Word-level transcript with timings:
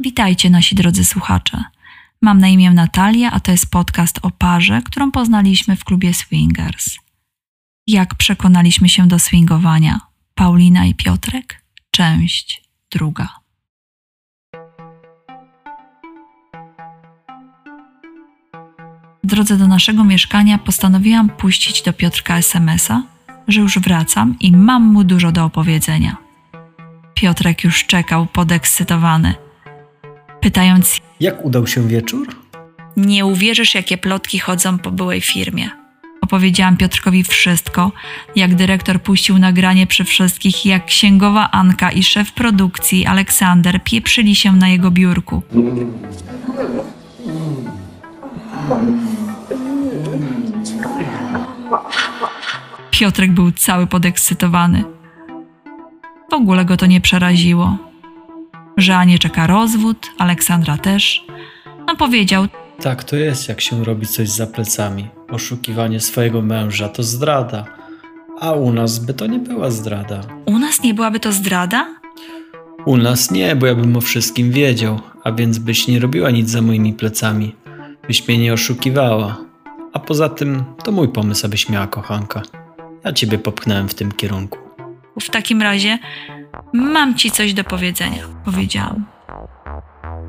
Witajcie 0.00 0.50
nasi 0.50 0.74
drodzy 0.74 1.04
słuchacze. 1.04 1.64
Mam 2.22 2.38
na 2.38 2.48
imię 2.48 2.70
Natalia, 2.70 3.30
a 3.30 3.40
to 3.40 3.50
jest 3.50 3.70
podcast 3.70 4.18
o 4.22 4.30
parze, 4.30 4.82
którą 4.82 5.10
poznaliśmy 5.10 5.76
w 5.76 5.84
klubie 5.84 6.14
Swingers. 6.14 6.98
Jak 7.86 8.14
przekonaliśmy 8.14 8.88
się 8.88 9.08
do 9.08 9.18
swingowania? 9.18 10.00
Paulina 10.34 10.86
i 10.86 10.94
Piotrek? 10.94 11.64
Część 11.90 12.62
druga. 12.90 13.41
W 19.24 19.26
drodze 19.26 19.56
do 19.56 19.68
naszego 19.68 20.04
mieszkania 20.04 20.58
postanowiłam 20.58 21.28
puścić 21.28 21.82
do 21.82 21.92
Piotrka 21.92 22.38
SMS-a, 22.38 23.02
że 23.48 23.60
już 23.60 23.78
wracam 23.78 24.36
i 24.40 24.52
mam 24.52 24.82
mu 24.82 25.04
dużo 25.04 25.32
do 25.32 25.44
opowiedzenia. 25.44 26.16
Piotrek 27.14 27.64
już 27.64 27.86
czekał 27.86 28.26
podekscytowany– 28.26 29.34
pytając: 30.42 31.00
Jak 31.20 31.44
udał 31.44 31.66
się 31.66 31.88
wieczór? 31.88 32.28
Nie 32.96 33.26
uwierzysz, 33.26 33.74
jakie 33.74 33.98
plotki 33.98 34.38
chodzą 34.38 34.78
po 34.78 34.90
byłej 34.90 35.20
firmie. 35.20 35.70
Opowiedziałam 36.20 36.76
Piotrkowi 36.76 37.24
wszystko, 37.24 37.92
jak 38.36 38.54
dyrektor 38.54 39.02
puścił 39.02 39.38
nagranie 39.38 39.86
przy 39.86 40.04
wszystkich, 40.04 40.66
jak 40.66 40.86
księgowa 40.86 41.50
Anka 41.50 41.92
i 41.92 42.02
szef 42.02 42.32
produkcji 42.32 43.06
Aleksander 43.06 43.80
pieprzyli 43.84 44.36
się 44.36 44.52
na 44.52 44.68
jego 44.68 44.90
biurku. 44.90 45.42
Piotrek 52.90 53.32
był 53.32 53.52
cały 53.52 53.86
podekscytowany. 53.86 54.84
W 56.30 56.34
ogóle 56.34 56.64
go 56.64 56.76
to 56.76 56.86
nie 56.86 57.00
przeraziło 57.00 57.92
że 58.76 58.96
Anię 58.96 59.18
czeka 59.18 59.46
rozwód, 59.46 60.10
Aleksandra 60.18 60.78
też. 60.78 61.26
No 61.86 61.96
powiedział. 61.96 62.46
Tak 62.80 63.04
to 63.04 63.16
jest, 63.16 63.48
jak 63.48 63.60
się 63.60 63.84
robi 63.84 64.06
coś 64.06 64.28
za 64.28 64.46
plecami. 64.46 65.08
Oszukiwanie 65.30 66.00
swojego 66.00 66.42
męża 66.42 66.88
to 66.88 67.02
zdrada. 67.02 67.64
A 68.40 68.52
u 68.52 68.72
nas 68.72 68.98
by 68.98 69.14
to 69.14 69.26
nie 69.26 69.38
była 69.38 69.70
zdrada. 69.70 70.20
U 70.46 70.58
nas 70.58 70.82
nie 70.82 70.94
byłaby 70.94 71.20
to 71.20 71.32
zdrada? 71.32 71.86
U 72.84 72.96
nas 72.96 73.30
nie, 73.30 73.56
bo 73.56 73.66
ja 73.66 73.74
bym 73.74 73.96
o 73.96 74.00
wszystkim 74.00 74.50
wiedział, 74.50 75.00
a 75.24 75.32
więc 75.32 75.58
byś 75.58 75.88
nie 75.88 75.98
robiła 75.98 76.30
nic 76.30 76.50
za 76.50 76.62
moimi 76.62 76.92
plecami. 76.92 77.54
Byś 78.06 78.28
mnie 78.28 78.38
nie 78.38 78.52
oszukiwała. 78.52 79.36
A 79.92 79.98
poza 79.98 80.28
tym 80.28 80.64
to 80.84 80.92
mój 80.92 81.08
pomysł, 81.08 81.46
abyś 81.46 81.68
miała 81.68 81.86
kochanka. 81.86 82.42
Ja 83.04 83.12
ciebie 83.12 83.38
popchnąłem 83.38 83.88
w 83.88 83.94
tym 83.94 84.12
kierunku. 84.12 84.58
W 85.20 85.30
takim 85.30 85.62
razie 85.62 85.98
Mam 86.72 87.14
ci 87.14 87.30
coś 87.30 87.54
do 87.54 87.64
powiedzenia, 87.64 88.22
powiedziałam. 88.44 89.06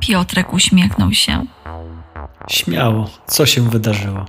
Piotrek 0.00 0.52
uśmiechnął 0.52 1.12
się. 1.12 1.44
Śmiało, 2.48 3.10
co 3.26 3.46
się 3.46 3.70
wydarzyło? 3.70 4.24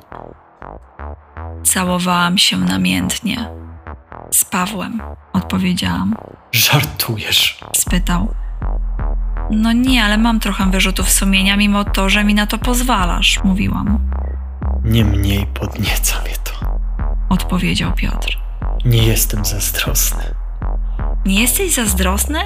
Całowałam 1.64 2.38
się 2.38 2.58
namiętnie. 2.58 3.50
Z 4.32 4.46
Pawłem, 4.46 5.02
odpowiedziałam. 5.34 6.16
Żartujesz? 6.52 7.60
spytał. 7.76 8.34
No 9.52 9.72
nie, 9.72 10.04
ale 10.04 10.18
mam 10.18 10.40
trochę 10.40 10.72
wyrzutów 10.72 11.12
sumienia, 11.12 11.58
mimo 11.58 11.84
to, 11.84 12.10
że 12.10 12.24
mi 12.24 12.34
na 12.34 12.48
to 12.48 12.58
pozwalasz, 12.58 13.44
mówiłam. 13.44 14.00
Nie 14.86 15.06
mniej 15.06 15.46
podnieca 15.46 16.22
mnie 16.22 16.36
to, 16.44 16.52
odpowiedział 17.30 17.94
Piotr. 17.94 18.38
Nie 18.86 19.04
jestem 19.04 19.46
zazdrosny. 19.46 20.24
Nie 21.26 21.42
jesteś 21.42 21.74
zazdrosny? 21.74 22.40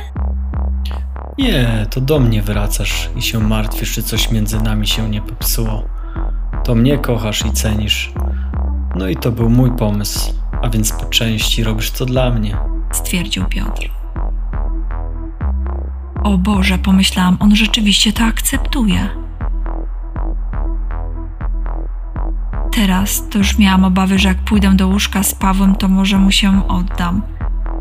Nie, 1.37 1.85
to 1.89 2.01
do 2.01 2.19
mnie 2.19 2.41
wracasz 2.41 3.09
i 3.15 3.21
się 3.21 3.39
martwisz, 3.39 3.93
czy 3.93 4.03
coś 4.03 4.31
między 4.31 4.61
nami 4.61 4.87
się 4.87 5.09
nie 5.09 5.21
popsuło. 5.21 5.83
To 6.63 6.75
mnie 6.75 6.97
kochasz 6.97 7.45
i 7.45 7.51
cenisz. 7.51 8.13
No 8.95 9.07
i 9.07 9.15
to 9.15 9.31
był 9.31 9.49
mój 9.49 9.71
pomysł, 9.71 10.33
a 10.61 10.69
więc 10.69 10.91
po 10.91 11.05
części 11.05 11.63
robisz 11.63 11.91
to 11.91 12.05
dla 12.05 12.29
mnie. 12.29 12.57
Stwierdził 12.91 13.45
Piotr. 13.45 13.89
O 16.23 16.37
Boże, 16.37 16.77
pomyślałam, 16.77 17.37
on 17.39 17.55
rzeczywiście 17.55 18.13
to 18.13 18.23
akceptuje. 18.23 19.09
Teraz 22.71 23.29
to 23.29 23.37
już 23.37 23.57
miałam 23.57 23.83
obawy, 23.83 24.19
że 24.19 24.27
jak 24.27 24.37
pójdę 24.37 24.75
do 24.75 24.87
łóżka 24.87 25.23
z 25.23 25.35
Pawłem, 25.35 25.75
to 25.75 25.87
może 25.87 26.17
mu 26.17 26.31
się 26.31 26.67
oddam 26.67 27.21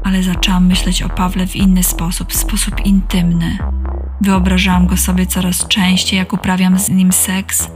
ale 0.09 0.22
zaczęłam 0.22 0.66
myśleć 0.66 1.03
o 1.03 1.09
Pawle 1.09 1.47
w 1.47 1.56
inny 1.56 1.82
sposób, 1.82 2.32
w 2.32 2.37
sposób 2.37 2.87
intymny. 2.87 3.59
Wyobrażałam 4.21 4.87
go 4.87 4.97
sobie 4.97 5.26
coraz 5.26 5.69
częściej, 5.69 6.19
jak 6.19 6.32
uprawiam 6.32 6.78
z 6.78 6.88
nim 6.88 7.12
seks. 7.12 7.69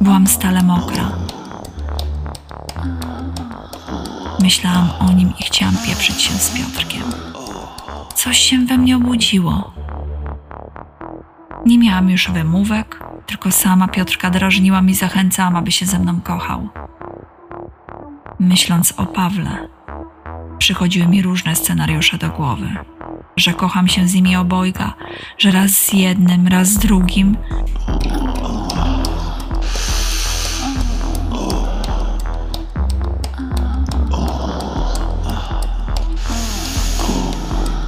Byłam 0.00 0.26
stale 0.26 0.62
mokra. 0.62 1.12
Myślałam 4.40 4.88
o 5.00 5.12
nim 5.12 5.32
i 5.40 5.42
chciałam 5.42 5.76
pieprzyć 5.86 6.22
się 6.22 6.34
z 6.34 6.50
Piotrkiem. 6.50 7.02
Coś 8.14 8.38
się 8.38 8.58
we 8.58 8.78
mnie 8.78 8.96
obudziło. 8.96 9.72
Nie 11.66 11.78
miałam 11.78 12.10
już 12.10 12.30
wymówek, 12.30 13.03
tylko 13.26 13.52
sama 13.52 13.88
Piotrka 13.88 14.30
drażniłam 14.30 14.90
i 14.90 14.94
zachęcałam, 14.94 15.56
aby 15.56 15.72
się 15.72 15.86
ze 15.86 15.98
mną 15.98 16.20
kochał 16.20 16.68
myśląc 18.38 18.94
o 18.96 19.06
Pawle, 19.06 19.68
przychodziły 20.58 21.06
mi 21.06 21.22
różne 21.22 21.56
scenariusze 21.56 22.18
do 22.18 22.28
głowy. 22.28 22.76
Że 23.36 23.54
kocham 23.54 23.88
się 23.88 24.08
z 24.08 24.14
nimi 24.14 24.36
obojga, 24.36 24.94
że 25.38 25.50
raz 25.50 25.70
z 25.70 25.92
jednym, 25.92 26.48
raz 26.48 26.68
z 26.68 26.78
drugim. 26.78 27.36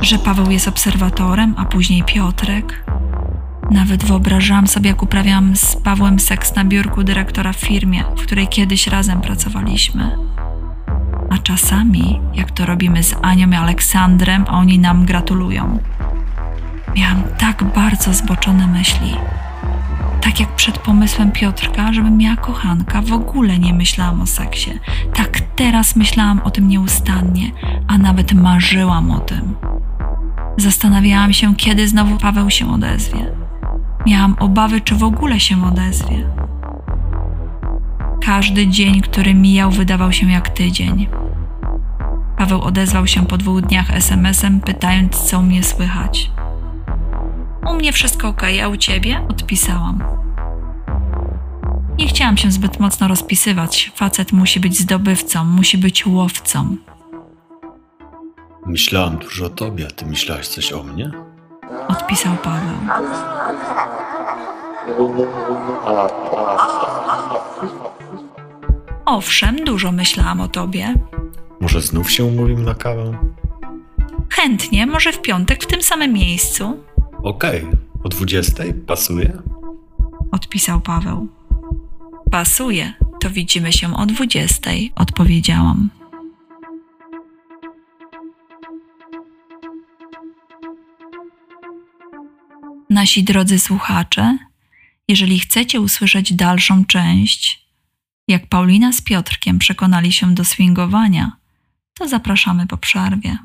Że 0.01 0.19
Paweł 0.19 0.51
jest 0.51 0.69
obserwatorem, 0.69 1.55
a 1.59 1.65
później 1.65 2.03
Piotrek. 2.03 2.85
Nawet 3.71 4.05
wyobrażałam 4.05 4.67
sobie, 4.67 4.91
jak 4.91 5.03
uprawiam 5.03 5.57
z 5.57 5.77
Pawłem 5.77 6.21
seks 6.21 6.55
na 6.55 6.65
biurku 6.65 7.03
dyrektora 7.03 7.53
w 7.53 7.57
firmie, 7.57 8.05
w 8.17 8.23
której 8.23 8.49
kiedyś 8.49 8.87
razem 8.87 9.21
pracowaliśmy 9.21 10.17
a 11.31 11.39
czasami, 11.39 12.21
jak 12.35 12.51
to 12.51 12.67
robimy 12.67 13.03
z 13.03 13.15
Anią 13.23 13.51
i 13.51 13.55
Aleksandrem, 13.55 14.45
oni 14.49 14.79
nam 14.79 15.05
gratulują. 15.05 15.79
Miałam 16.97 17.23
tak 17.39 17.65
bardzo 17.65 18.15
zboczone 18.15 18.67
myśli. 18.67 19.17
Tak 20.21 20.41
jak 20.41 20.55
przed 20.55 20.79
pomysłem 20.79 21.33
Piotrka, 21.33 21.93
żebym 21.93 22.17
miała 22.17 22.37
kochanka, 22.37 23.03
w 23.03 23.13
ogóle 23.13 23.59
nie 23.59 23.75
myślałam 23.75 24.21
o 24.21 24.27
seksie. 24.27 24.71
Tak 25.15 25.41
teraz 25.41 25.97
myślałam 25.97 26.41
o 26.45 26.51
tym 26.51 26.69
nieustannie, 26.69 27.51
a 27.87 27.99
nawet 27.99 28.33
marzyłam 28.33 29.11
o 29.11 29.19
tym. 29.19 29.55
Zastanawiałam 30.57 31.33
się, 31.33 31.57
kiedy 31.57 31.89
znowu 31.89 32.19
Paweł 32.19 32.51
się 32.51 32.73
odezwie. 32.73 33.46
Miałam 34.07 34.37
obawy, 34.41 34.81
czy 34.81 34.95
w 34.95 35.05
ogóle 35.05 35.41
się 35.41 35.67
odezwie. 35.67 36.31
Każdy 38.23 38.67
dzień, 38.67 39.01
który 39.01 39.35
mijał, 39.35 39.71
wydawał 39.71 40.13
się 40.13 40.31
jak 40.31 40.49
tydzień. 40.49 41.07
Paweł 42.39 42.63
odezwał 42.63 43.07
się 43.07 43.27
po 43.27 43.37
dwóch 43.37 43.61
dniach 43.61 43.91
SMS-em, 43.91 44.61
pytając, 44.61 45.17
co 45.17 45.43
mnie 45.43 45.63
słychać. 45.63 46.31
U 47.71 47.75
mnie 47.75 47.93
wszystko 47.93 48.29
ok, 48.29 48.43
a 48.65 48.69
u 48.69 48.77
ciebie? 48.77 49.27
Odpisałam. 49.29 50.05
Nie 51.99 52.07
chciałam 52.07 52.37
się 52.37 52.51
zbyt 52.51 52.81
mocno 52.81 53.09
rozpisywać. 53.09 53.93
Facet 53.95 54.33
musi 54.33 54.61
być 54.61 54.79
zdobywcą, 54.79 55.45
musi 55.45 55.79
być 55.79 56.07
łowcą. 56.07 56.77
Myślałam 58.67 59.19
dużo 59.19 59.47
o 59.47 59.49
tobie, 59.49 59.87
a 59.87 59.91
ty 59.91 60.07
myślałaś 60.07 60.49
coś 60.49 60.73
o 60.73 60.83
mnie? 60.83 61.26
Odpisał 61.89 62.37
Paweł. 62.37 62.77
Owszem, 69.05 69.57
dużo 69.65 69.93
myślałam 69.93 70.41
o 70.41 70.49
tobie. 70.49 70.95
Może 71.61 71.81
znów 71.81 72.11
się 72.11 72.25
umówimy 72.25 72.63
na 72.63 72.75
kawę? 72.75 73.19
Chętnie, 74.31 74.87
może 74.87 75.13
w 75.13 75.23
piątek 75.23 75.65
w 75.65 75.67
tym 75.67 75.83
samym 75.83 76.13
miejscu. 76.13 76.85
Okej, 77.23 77.67
o 78.05 78.09
20 78.09 78.65
pasuje? 78.87 79.33
Odpisał 80.33 80.81
Paweł. 80.81 81.29
Pasuje, 82.31 82.93
to 83.21 83.31
widzimy 83.31 83.73
się 83.73 83.97
o 83.97 84.07
20, 84.07 84.71
odpowiedziałam. 84.97 85.91
Nasi 92.97 93.25
drodzy 93.25 93.59
słuchacze, 93.59 94.39
Jeżeli 95.09 95.39
chcecie 95.39 95.81
usłyszeć 95.81 96.33
dalszą 96.33 96.85
część, 96.85 97.67
jak 98.29 98.47
Paulina 98.47 98.93
z 98.93 99.01
Piotrkiem 99.01 99.59
przekonali 99.59 100.13
się 100.13 100.35
do 100.35 100.45
swingowania, 100.45 101.37
to 101.95 102.09
zapraszamy 102.09 102.67
po 102.67 102.77
przerwie. 102.77 103.39